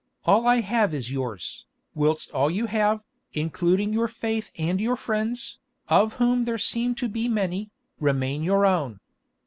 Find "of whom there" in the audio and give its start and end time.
5.89-6.57